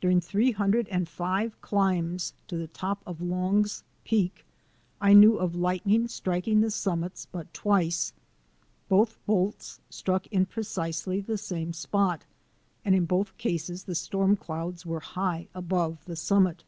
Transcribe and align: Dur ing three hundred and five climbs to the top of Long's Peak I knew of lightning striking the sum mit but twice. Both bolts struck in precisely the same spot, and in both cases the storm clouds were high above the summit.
Dur 0.00 0.10
ing 0.10 0.20
three 0.20 0.52
hundred 0.52 0.86
and 0.86 1.08
five 1.08 1.60
climbs 1.60 2.32
to 2.46 2.56
the 2.56 2.68
top 2.68 3.02
of 3.04 3.20
Long's 3.20 3.82
Peak 4.04 4.44
I 5.00 5.14
knew 5.14 5.36
of 5.36 5.56
lightning 5.56 6.06
striking 6.06 6.60
the 6.60 6.70
sum 6.70 7.00
mit 7.00 7.26
but 7.32 7.52
twice. 7.52 8.12
Both 8.88 9.18
bolts 9.26 9.80
struck 9.90 10.28
in 10.28 10.46
precisely 10.46 11.20
the 11.20 11.38
same 11.38 11.72
spot, 11.72 12.24
and 12.84 12.94
in 12.94 13.04
both 13.04 13.36
cases 13.36 13.82
the 13.82 13.96
storm 13.96 14.36
clouds 14.36 14.86
were 14.86 15.00
high 15.00 15.48
above 15.56 16.04
the 16.04 16.14
summit. 16.14 16.62